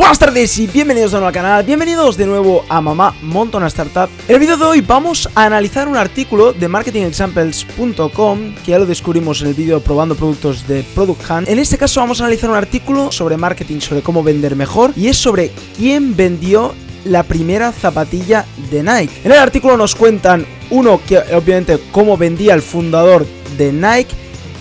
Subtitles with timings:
[0.00, 4.08] Buenas tardes y bienvenidos de nuevo al canal, bienvenidos de nuevo a Mamá Montona Startup.
[4.26, 8.86] En el vídeo de hoy vamos a analizar un artículo de marketingexamples.com que ya lo
[8.86, 11.48] descubrimos en el vídeo probando productos de Product Hunt.
[11.50, 15.08] En este caso vamos a analizar un artículo sobre marketing, sobre cómo vender mejor y
[15.08, 16.72] es sobre quién vendió
[17.04, 19.12] la primera zapatilla de Nike.
[19.22, 23.26] En el artículo nos cuentan, uno, que obviamente cómo vendía el fundador
[23.58, 24.14] de Nike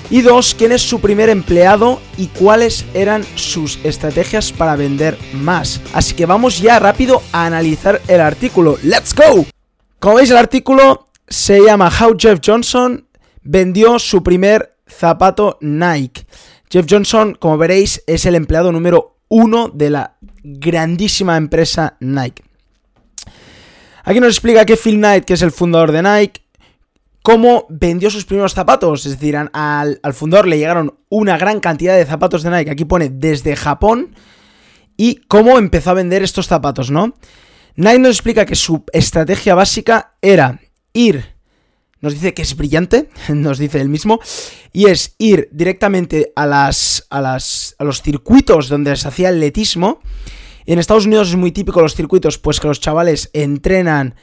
[0.10, 5.82] y dos, quién es su primer empleado y cuáles eran sus estrategias para vender más.
[5.94, 8.78] Así que vamos ya rápido a analizar el artículo.
[8.84, 9.46] ¡Let's go!
[10.00, 13.08] Como veis el artículo se llama How Jeff Johnson
[13.44, 16.26] vendió su primer zapato Nike.
[16.70, 22.44] Jeff Johnson, como veréis, es el empleado número uno de la grandísima empresa Nike.
[24.04, 26.42] Aquí nos explica que Phil Knight, que es el fundador de Nike,
[27.30, 29.06] cómo vendió sus primeros zapatos.
[29.06, 32.72] Es decir, al, fundador le llegaron una gran cantidad de zapatos de Nike.
[32.72, 34.16] Aquí pone desde Japón.
[34.98, 37.16] Y cómo empezó a vender estos zapatos, ¿no?
[37.76, 40.60] Nike nos explica que su estrategia básica era
[40.92, 41.36] ir.
[42.02, 44.20] Nos dice que es brillante, nos dice él mismo.
[44.74, 50.02] Y es ir directamente a, las, a, las, a los circuitos donde se hacía atletismo.
[50.66, 54.16] En Estados Unidos es muy típico los circuitos, pues que los chavales entrenan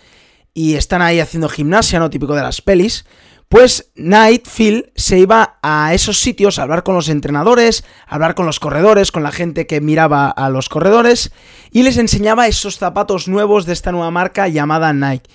[0.56, 2.08] y están ahí haciendo gimnasia, ¿no?
[2.08, 3.04] Típico de las pelis.
[3.46, 8.34] Pues Night Phil se iba a esos sitios a hablar con los entrenadores, a hablar
[8.34, 11.30] con los corredores, con la gente que miraba a los corredores
[11.70, 15.28] y les enseñaba esos zapatos nuevos de esta nueva marca llamada Nike.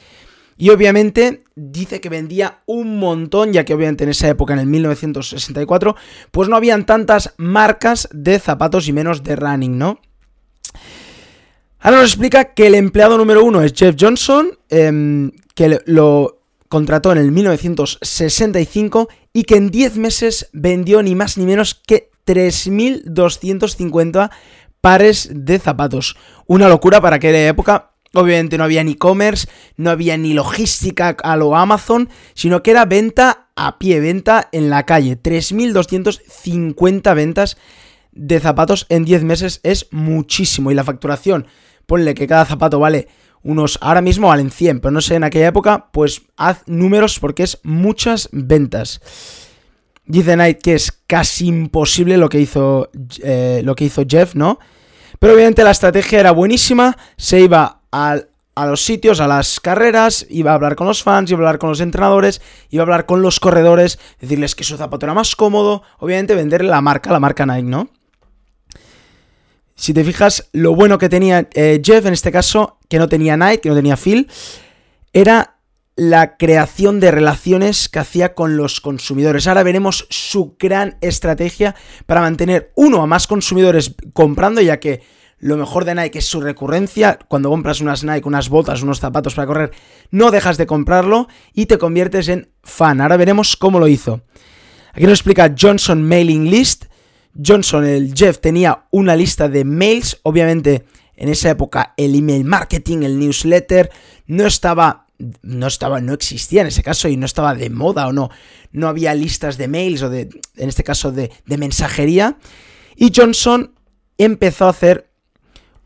[0.58, 4.66] Y obviamente dice que vendía un montón, ya que obviamente en esa época, en el
[4.66, 5.96] 1964,
[6.32, 10.00] pues no habían tantas marcas de zapatos y menos de running, ¿no?
[11.84, 17.12] Ahora nos explica que el empleado número uno es Jeff Johnson, em, que lo contrató
[17.12, 24.30] en el 1965 y que en 10 meses vendió ni más ni menos que 3.250
[24.80, 26.16] pares de zapatos.
[26.46, 27.94] Una locura para aquella época.
[28.14, 32.86] Obviamente no había ni e-commerce, no había ni logística a lo Amazon, sino que era
[32.86, 35.18] venta a pie, venta en la calle.
[35.18, 37.58] 3.250 ventas
[38.12, 40.70] de zapatos en 10 meses es muchísimo.
[40.70, 41.48] Y la facturación
[41.92, 43.10] ponle que cada zapato vale
[43.44, 47.44] unos, ahora mismo valen 100, pero no sé, en aquella época, pues haz números porque
[47.44, 49.02] es muchas ventas.
[50.06, 52.90] Dice Knight que es casi imposible lo que hizo,
[53.22, 54.58] eh, lo que hizo Jeff, ¿no?
[55.20, 58.22] Pero obviamente la estrategia era buenísima, se iba a,
[58.56, 61.60] a los sitios, a las carreras, iba a hablar con los fans, iba a hablar
[61.60, 65.36] con los entrenadores, iba a hablar con los corredores, decirles que su zapato era más
[65.36, 67.90] cómodo, obviamente venderle la marca, la marca Nike, ¿no?
[69.82, 73.36] Si te fijas, lo bueno que tenía eh, Jeff en este caso, que no tenía
[73.36, 74.30] Knight, que no tenía Phil,
[75.12, 75.56] era
[75.96, 79.48] la creación de relaciones que hacía con los consumidores.
[79.48, 81.74] Ahora veremos su gran estrategia
[82.06, 85.02] para mantener uno a más consumidores comprando, ya que
[85.40, 87.18] lo mejor de Nike es su recurrencia.
[87.28, 89.72] Cuando compras unas Nike, unas botas, unos zapatos para correr,
[90.12, 93.02] no dejas de comprarlo y te conviertes en fan.
[93.02, 94.22] Ahora veremos cómo lo hizo.
[94.94, 96.91] Aquí nos explica Johnson Mailing List.
[97.36, 100.20] Johnson, el Jeff, tenía una lista de mails.
[100.24, 103.92] Obviamente, en esa época, el email marketing, el newsletter,
[104.28, 105.08] no estaba.
[105.44, 108.32] No estaba, no existía en ese caso y no estaba de moda o no.
[108.72, 112.40] No había listas de mails o de, en este caso, de, de mensajería.
[112.96, 113.76] Y Johnson
[114.18, 115.12] empezó a hacer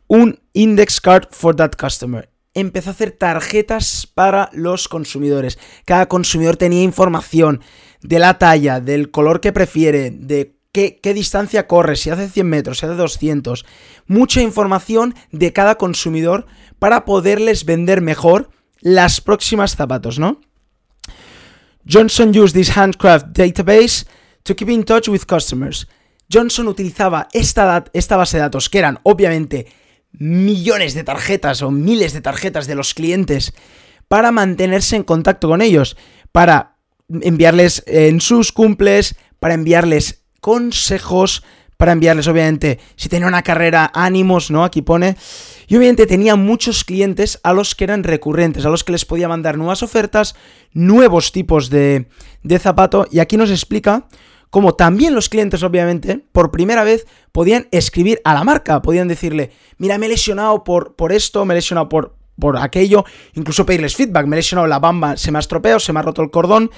[0.07, 5.59] un index card for that customer empezó a hacer tarjetas para los consumidores.
[5.83, 7.61] Cada consumidor tenía información
[8.01, 10.54] de la talla, del color que prefiere, de
[11.01, 13.65] qué, distancia corre, si hace 100 metros, si hace 200.
[14.07, 16.45] Mucha información de cada consumidor
[16.79, 18.49] para poderles vender mejor
[18.81, 20.41] las próximas zapatos, ¿no?
[21.89, 24.05] Johnson used this handcraft database
[24.43, 25.87] to keep in touch with customers.
[26.31, 29.67] Johnson utilizaba esta, esta base de datos, que eran obviamente
[30.11, 33.53] millones de tarjetas o miles de tarjetas de los clientes,
[34.07, 35.95] para mantenerse en contacto con ellos,
[36.31, 36.77] para
[37.09, 41.41] enviarles en sus cumples, para enviarles consejos
[41.75, 44.63] para enviarles, obviamente, si tenía una carrera, ánimos, ¿no?
[44.63, 45.17] Aquí pone.
[45.67, 49.27] Y obviamente tenía muchos clientes a los que eran recurrentes, a los que les podía
[49.27, 50.35] mandar nuevas ofertas,
[50.71, 52.09] nuevos tipos de,
[52.43, 53.07] de zapato.
[53.11, 54.07] Y aquí nos explica
[54.51, 59.49] cómo también los clientes, obviamente, por primera vez podían escribir a la marca, podían decirle,
[59.79, 63.03] mira, me he lesionado por, por esto, me he lesionado por, por aquello,
[63.33, 66.03] incluso pedirles feedback, me he lesionado la bamba, se me ha estropeado, se me ha
[66.03, 66.69] roto el cordón.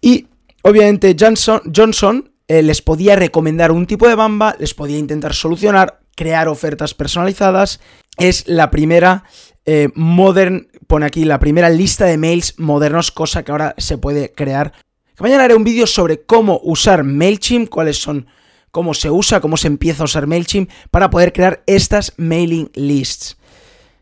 [0.00, 0.26] Y
[0.64, 6.00] obviamente Johnson, Johnson eh, les podía recomendar un tipo de bamba, les podía intentar solucionar,
[6.16, 7.78] crear ofertas personalizadas.
[8.18, 9.22] Es la primera
[9.66, 14.32] eh, modern, pone aquí la primera lista de mails modernos, cosa que ahora se puede
[14.32, 14.72] crear.
[15.20, 18.26] mañana haré un vídeo sobre cómo usar MailChimp, cuáles son
[18.72, 23.36] cómo se usa, cómo se empieza a usar MailChimp para poder crear estas mailing lists.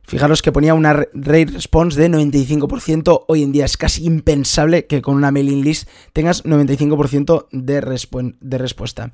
[0.09, 3.27] Fijaros que ponía una rate response de 95%.
[3.29, 8.59] Hoy en día es casi impensable que con una mailing list tengas 95% de, de
[8.59, 9.13] respuesta.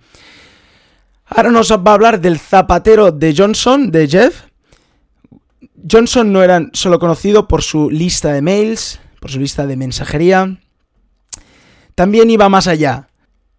[1.26, 4.42] Ahora nos va a hablar del zapatero de Johnson, de Jeff.
[5.90, 10.60] Johnson no era solo conocido por su lista de mails, por su lista de mensajería.
[11.96, 13.08] También iba más allá.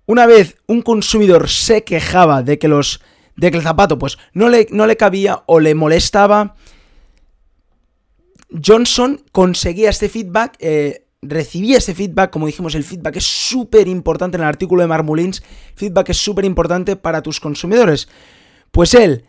[0.06, 3.02] Una vez un consumidor se quejaba de que los
[3.36, 6.56] de que el zapato pues no le, no le cabía o le molestaba,
[8.64, 14.38] Johnson conseguía este feedback, eh, recibía este feedback, como dijimos, el feedback es súper importante
[14.38, 15.44] en el artículo de Marmulins,
[15.76, 18.08] feedback es súper importante para tus consumidores.
[18.72, 19.26] Pues él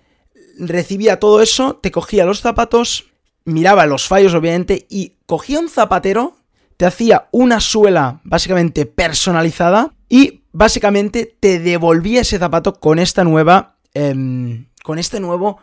[0.59, 3.11] recibía todo eso, te cogía los zapatos,
[3.45, 6.37] miraba los fallos obviamente y cogía un zapatero,
[6.77, 13.77] te hacía una suela básicamente personalizada y básicamente te devolvía ese zapato con esta nueva,
[13.95, 15.59] em, con este nuevo,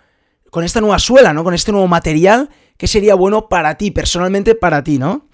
[0.49, 1.43] con esta nueva suela, ¿no?
[1.43, 5.27] Con este nuevo material que sería bueno para ti, personalmente para ti, ¿no?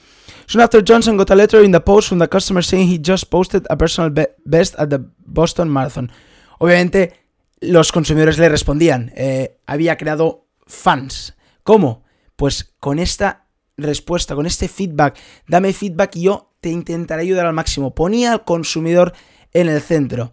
[0.48, 3.30] Soon after Johnson got a letter in the post from the customer saying he just
[3.30, 4.12] posted a personal
[4.46, 6.12] best at the Boston Marathon.
[6.58, 7.14] Obviamente,
[7.62, 11.36] los consumidores le respondían, eh, había creado fans.
[11.64, 12.04] ¿Cómo?
[12.36, 13.46] Pues con esta
[13.78, 17.94] respuesta, con este feedback, dame feedback y yo te intentaré ayudar al máximo.
[17.94, 19.14] Ponía al consumidor
[19.54, 20.32] en el centro.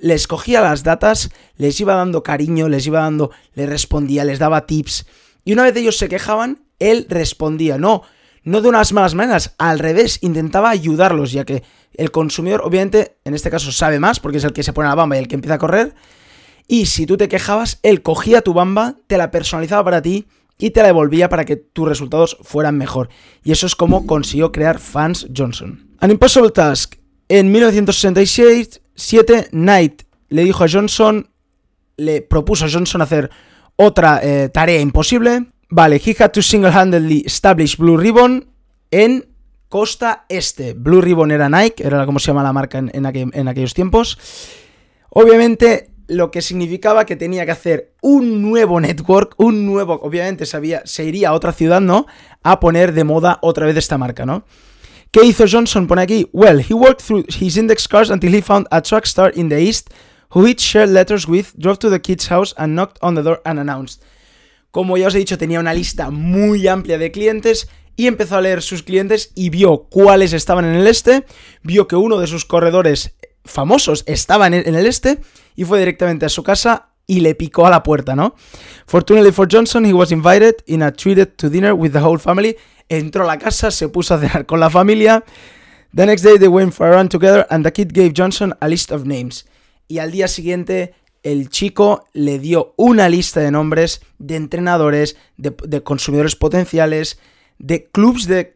[0.00, 4.66] Les cogía las datas, les iba dando cariño, les iba dando, les respondía, les daba
[4.66, 5.06] tips.
[5.46, 7.78] Y una vez ellos se quejaban, él respondía.
[7.78, 8.02] No,
[8.42, 11.62] no de unas malas maneras, al revés, intentaba ayudarlos, ya que
[11.94, 14.96] el consumidor, obviamente, en este caso sabe más, porque es el que se pone la
[14.96, 15.94] bamba y el que empieza a correr.
[16.66, 20.26] Y si tú te quejabas, él cogía tu bamba, te la personalizaba para ti
[20.58, 23.08] y te la devolvía para que tus resultados fueran mejor.
[23.44, 25.94] Y eso es como consiguió crear Fans Johnson.
[26.00, 26.96] An Impossible Task.
[27.28, 31.30] En 1967, Knight le dijo a Johnson,
[31.96, 33.30] le propuso a Johnson hacer
[33.76, 35.46] otra eh, tarea imposible.
[35.68, 38.48] Vale, he had to single-handedly establish Blue Ribbon
[38.90, 39.26] en
[39.68, 40.74] costa este.
[40.74, 44.18] Blue Ribbon era Nike, era como se llama la marca en, aquellos tiempos.
[45.10, 50.82] Obviamente, lo que significaba que tenía que hacer un nuevo network, un nuevo, obviamente sabía,
[50.84, 52.06] se iría a otra ciudad, ¿no?
[52.42, 54.44] A poner de moda otra vez esta marca, ¿no?
[55.10, 55.86] ¿Qué hizo Johnson?
[55.86, 59.32] Pone aquí, well, he worked through his index cards until he found a truck star
[59.34, 59.90] in the east
[60.36, 63.40] who he'd shared letters with, drove to the kid's house and knocked on the door
[63.46, 64.02] unannounced.
[64.70, 68.42] Como ya os he dicho, tenía una lista muy amplia de clientes y empezó a
[68.42, 71.24] leer sus clientes y vio cuáles estaban en el este,
[71.62, 73.14] vio que uno de sus corredores
[73.46, 75.22] famosos estaba en el este
[75.54, 78.34] y fue directamente a su casa y le picó a la puerta, ¿no?
[78.86, 82.58] Fortunately for Johnson, he was invited in a treated to dinner with the whole family.
[82.90, 85.24] Entró a la casa, se puso a cenar con la familia.
[85.94, 88.68] The next day they went for a run together and the kid gave Johnson a
[88.68, 89.46] list of names.
[89.88, 90.94] Y al día siguiente
[91.26, 97.18] el chico le dio una lista de nombres de entrenadores, de, consumidores potenciales,
[97.58, 98.54] de clubs de,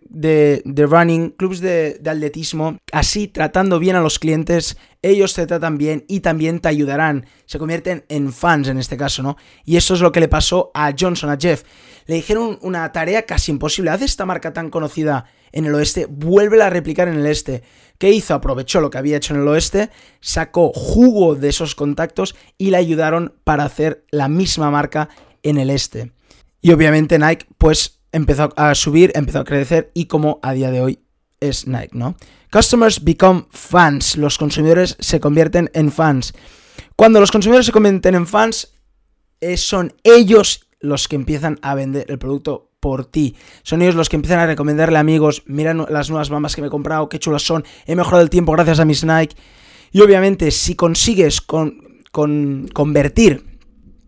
[0.65, 6.05] running, clubs de, de, atletismo, así tratando bien a los clientes, ellos te tratan bien
[6.07, 9.37] y también te ayudarán, se convierten en fans en este caso, ¿no?
[9.65, 11.65] Y eso es lo que le pasó a Johnson, a Jeff.
[12.07, 16.63] Le dijeron una tarea casi imposible, haz esta marca tan conocida en el oeste, vuelve
[16.63, 17.63] a replicar en el este.
[17.99, 18.35] ¿Qué hizo?
[18.35, 22.79] Aprovechó lo que había hecho en el oeste, sacó jugo de esos contactos y le
[22.79, 25.09] ayudaron para hacer la misma marca
[25.43, 26.13] en el este.
[26.63, 30.81] Y obviamente Nike pues empezó a subir, empezó a crecer y como a día de
[30.81, 31.01] hoy
[31.41, 32.17] es Nike, ¿no?
[32.53, 36.35] Customers become fans, los consumidores se convierten en fans.
[36.97, 38.75] Cuando los consumidores se convierten en fans,
[39.41, 43.37] eh, son ellos los que empiezan a vender el producto por ti.
[43.63, 46.69] Son ellos los que empiezan a recomendarle a amigos, mira las nuevas bambas que me
[46.69, 49.37] he comprado, qué chulas son, he mejorado el tiempo gracias a mis Nike.
[49.93, 51.83] Y obviamente, si consigues con,
[52.13, 53.45] convertir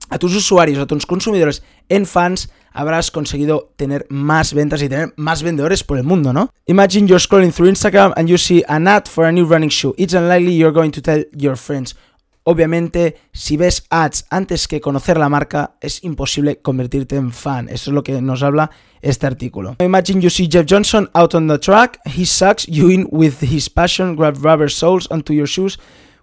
[0.09, 5.13] a tus usuarios, a tus consumidores en fans, habrás conseguido tener más ventas y tener
[5.17, 6.51] más vendedores por el mundo, ¿no?
[6.67, 9.95] Imagine you're scrolling through Instagram and you see an ad for a new running shoe.
[9.99, 11.97] It's unlikely you're going to tell your friends.
[12.45, 17.69] Obviamente, si ves ads antes que conocer la marca, es imposible convertirte en fan.
[17.69, 18.71] Eso es lo que nos habla
[19.01, 19.77] este artículo.
[19.81, 22.01] Imagine you see Jeff Johnson out on the track.
[22.05, 25.79] He sucks you in with his passion, grab rubber soles onto your shoes,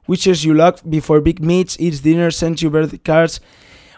[0.08, 3.40] wishes you luck before big meets, eats dinner, sends you birthday cards.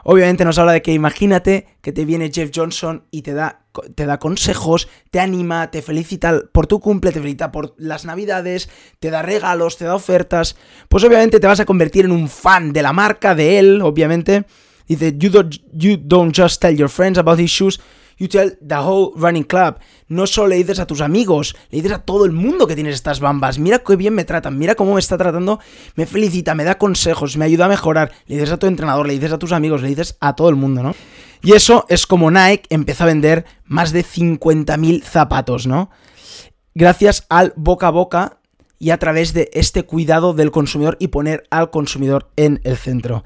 [0.03, 3.61] Obviamente nos habla de que imagínate que te viene Jeff Johnson y te da,
[3.95, 8.69] te da consejos, te anima, te felicita por tu cumple, te felicita por las navidades,
[8.99, 10.55] te da regalos, te da ofertas.
[10.89, 14.45] Pues obviamente te vas a convertir en un fan de la marca, de él, obviamente.
[14.87, 17.79] Dice, you don't, you don't just tell your friends about his shoes,
[18.17, 19.79] you tell the whole running club.
[20.11, 22.95] No solo le dices a tus amigos, le dices a todo el mundo que tienes
[22.95, 23.59] estas bambas.
[23.59, 25.59] Mira qué bien me tratan, mira cómo me está tratando,
[25.95, 28.11] me felicita, me da consejos, me ayuda a mejorar.
[28.27, 30.57] Le dices a tu entrenador, le dices a tus amigos, le dices a todo el
[30.57, 30.93] mundo, ¿no?
[31.41, 35.89] Y eso es como Nike empezó a vender más de 50.000 zapatos, ¿no?
[36.75, 38.37] Gracias al boca a boca
[38.79, 43.23] y a través de este cuidado del consumidor y poner al consumidor en el centro.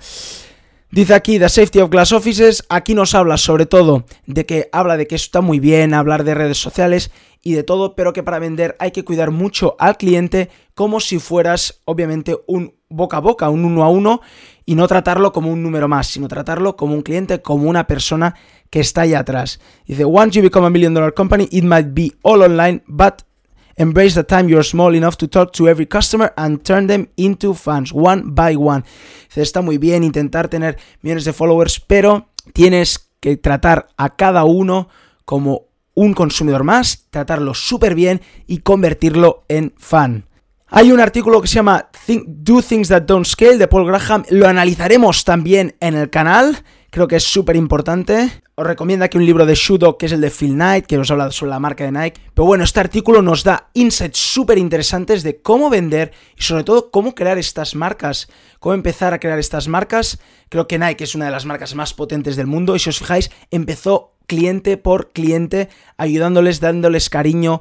[0.92, 4.98] Dice aquí The Safety of Glass Offices, aquí nos habla sobre todo de que habla
[4.98, 7.12] de que está muy bien hablar de redes sociales
[7.42, 11.20] y de todo, pero que para vender hay que cuidar mucho al cliente como si
[11.20, 14.22] fueras obviamente un boca a boca, un uno a uno
[14.64, 18.36] y no tratarlo como un número más, sino tratarlo como un cliente, como una persona
[18.70, 19.60] que está ahí atrás.
[19.86, 23.24] Dice, once you become a million dollar company, it might be all online, but
[23.78, 27.54] Embrace the time you're small enough to talk to every customer and turn them into
[27.54, 28.86] fans, one by one.
[29.36, 34.88] Está muy bien intentar tener millones de followers, pero tienes que tratar a cada uno
[35.26, 40.26] como un consumidor más, tratarlo súper bien y convertirlo en fan.
[40.68, 41.90] Hay un artículo que se llama
[42.28, 46.64] Do Things That Don't Scale de Paul Graham, lo analizaremos también en el canal,
[46.96, 48.42] creo que es súper importante.
[48.56, 51.12] Os recomiendo aquí un libro de Shudo, que es el de Phil Knight, que nos
[51.12, 52.22] habla sobre la marca de Nike.
[52.34, 56.92] Pero bueno, este artículo nos da insights súper interesantes de cómo vender y sobre todo
[56.92, 60.20] cómo crear estas marcas, cómo empezar a crear estas marcas.
[60.48, 63.00] Creo que Nike es una de las marcas más potentes del mundo y si os
[63.00, 67.60] fijáis, empezó cliente por cliente, ayudándoles, dándoles cariño,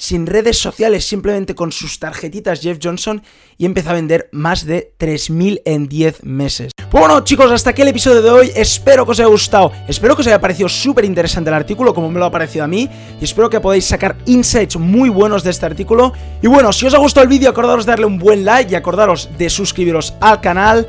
[0.00, 3.22] sin redes sociales, simplemente con sus tarjetitas Jeff Johnson
[3.58, 6.72] y empezó a vender más de 3.000 en 10 meses.
[6.90, 10.22] Bueno chicos, hasta aquí el episodio de hoy, espero que os haya gustado, espero que
[10.22, 12.88] os haya parecido súper interesante el artículo como me lo ha parecido a mí
[13.20, 16.14] y espero que podáis sacar insights muy buenos de este artículo.
[16.40, 18.76] Y bueno, si os ha gustado el vídeo acordaros de darle un buen like y
[18.76, 20.86] acordaros de suscribiros al canal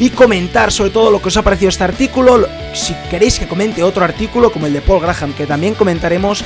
[0.00, 3.84] y comentar sobre todo lo que os ha parecido este artículo, si queréis que comente
[3.84, 6.44] otro artículo como el de Paul Graham que también comentaremos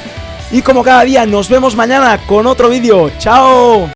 [0.52, 3.10] y como cada día, nos vemos mañana con otro vídeo.
[3.18, 3.88] ¡Chao!